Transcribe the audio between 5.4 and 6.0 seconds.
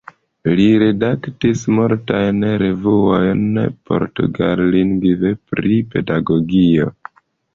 pri